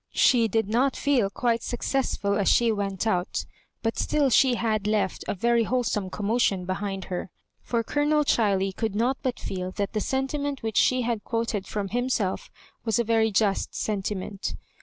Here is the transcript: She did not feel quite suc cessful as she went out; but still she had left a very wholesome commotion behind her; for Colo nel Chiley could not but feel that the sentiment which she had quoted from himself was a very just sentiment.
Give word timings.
She 0.15 0.47
did 0.47 0.67
not 0.67 0.95
feel 0.95 1.29
quite 1.29 1.61
suc 1.61 1.81
cessful 1.81 2.35
as 2.41 2.49
she 2.49 2.71
went 2.71 3.05
out; 3.05 3.45
but 3.83 3.99
still 3.99 4.31
she 4.31 4.55
had 4.55 4.87
left 4.87 5.23
a 5.27 5.35
very 5.35 5.61
wholesome 5.63 6.09
commotion 6.09 6.65
behind 6.65 7.03
her; 7.13 7.29
for 7.61 7.83
Colo 7.83 8.07
nel 8.07 8.25
Chiley 8.25 8.75
could 8.75 8.95
not 8.95 9.17
but 9.21 9.39
feel 9.39 9.69
that 9.73 9.93
the 9.93 10.01
sentiment 10.01 10.63
which 10.63 10.77
she 10.77 11.03
had 11.03 11.23
quoted 11.23 11.67
from 11.67 11.89
himself 11.89 12.49
was 12.83 12.97
a 12.97 13.03
very 13.03 13.29
just 13.31 13.75
sentiment. 13.75 14.55